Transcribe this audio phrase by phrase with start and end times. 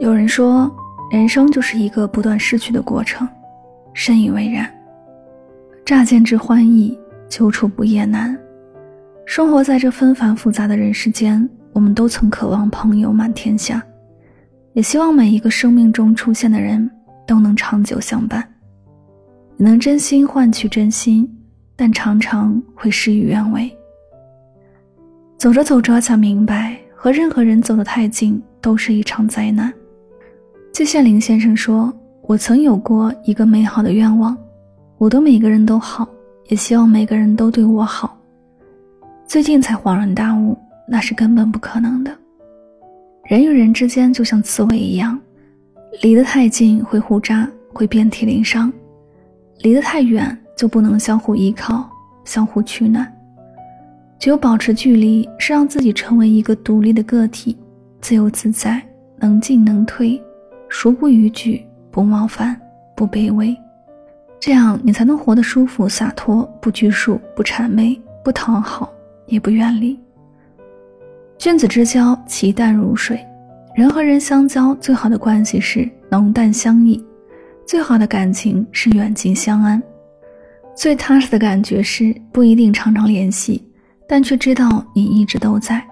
[0.00, 0.72] 有人说，
[1.10, 3.28] 人生就是一个不断失去的过程，
[3.92, 4.72] 深以为然。
[5.84, 6.96] 乍见之欢易，
[7.28, 8.38] 久处不厌难。
[9.26, 13.82] 生活在这纷繁复杂的人世间，我们都曾渴望朋友满天下，
[14.72, 16.88] 也希望每一个生命中出现的人
[17.26, 18.46] 都能长久相伴。
[19.56, 21.28] 能真心换取真心，
[21.74, 23.68] 但常常会事与愿违。
[25.36, 29.72] 走着走着才明白，和任何人走得太近都是一场灾难。
[30.78, 31.92] 季羡林先生说
[32.22, 34.38] ：“我曾有过一个美好的愿望，
[34.96, 36.06] 我对每个人都好，
[36.50, 38.16] 也希望每个人都对我好。
[39.26, 40.56] 最近才恍然大悟，
[40.86, 42.16] 那是根本不可能的。
[43.24, 45.18] 人与人之间就像刺猬一样，
[46.00, 48.70] 离得太近会互扎，会遍体鳞伤；
[49.62, 51.90] 离得太远就不能相互依靠，
[52.24, 53.12] 相互取暖。
[54.20, 57.56] 只有保持距离，是让自己成为一个独立的个体，
[58.00, 58.80] 自由自在，
[59.18, 60.16] 能进能退。”
[60.68, 62.60] 孰不逾矩，不冒犯，
[62.94, 63.56] 不卑微，
[64.38, 68.92] 这样你才能活得舒服洒脱，不拘束，不谄媚，不讨好，
[69.26, 69.98] 也不远离。
[71.38, 73.18] 君子之交，其淡如水。
[73.74, 77.04] 人和人相交，最好的关系是浓淡相宜，
[77.64, 79.80] 最好的感情是远近相安，
[80.74, 83.64] 最踏实的感觉是不一定常常联系，
[84.08, 85.82] 但却知道你一直都在。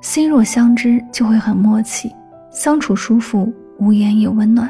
[0.00, 2.12] 心若相知，就会很默契，
[2.50, 3.52] 相处舒服。
[3.78, 4.68] 无言也温暖。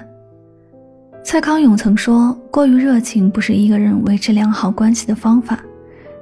[1.23, 5.59] 蔡康永曾说：“过于热情不是一个人维持良好关系的方法。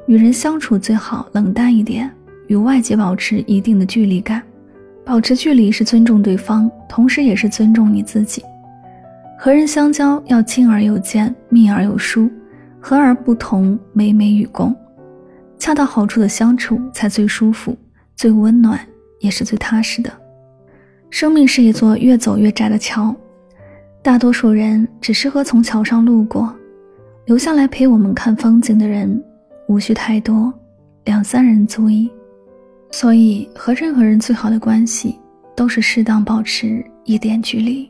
[0.07, 2.11] 与人相处最好冷淡一点，
[2.47, 4.43] 与外界保持一定的距离感。
[5.05, 8.43] 保持距离是尊重对方，同时也是尊重你自己。
[9.39, 12.31] 和人相交要亲而有间，密而有疏，
[12.81, 14.75] 和而不同，美美与共。
[15.59, 17.77] 恰到好处的相处才最舒服、
[18.15, 18.79] 最温暖，
[19.19, 20.13] 也是最踏实的。”
[21.13, 23.15] 生命是一座越走越窄的桥，
[24.01, 26.51] 大多数人只适合从桥上路过，
[27.27, 29.23] 留下来陪我们看风景的人
[29.69, 30.51] 无需太多，
[31.05, 32.11] 两三人足矣。
[32.91, 35.19] 所以，和任何人最好的关系，
[35.55, 37.89] 都是适当保持一点距离。